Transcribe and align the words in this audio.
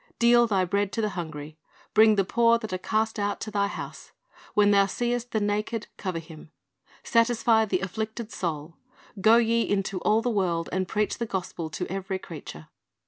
"Deal 0.17 0.47
lh\ 0.49 0.67
bread 0.67 0.91
to 0.93 0.99
the 1.01 1.09
hungry," 1.09 1.59
"bnng 1.93 2.15
the 2.15 2.25
poor 2.25 2.57
tliat 2.57 2.73
are 2.73 2.79
cast 2.79 3.19
out 3.19 3.39
to 3.41 3.51
thy 3.51 3.67
house." 3.67 4.11
"Wlien 4.57 4.71
thou 4.71 4.87
seest 4.87 5.29
the 5.29 5.39
naked,... 5.39 5.85
cover 5.97 6.17
him." 6.17 6.49
"Satisfy 7.03 7.65
the 7.65 7.81
afflicted 7.81 8.31
soul." 8.31 8.77
"Go 9.21 9.37
ye 9.37 9.61
into 9.61 9.99
all 9.99 10.23
the 10.23 10.31
world, 10.31 10.69
and 10.71 10.87
preach 10.87 11.19
the 11.19 11.27
gospel 11.27 11.69
to 11.69 11.85
every 11.87 12.17
creature." 12.17 12.69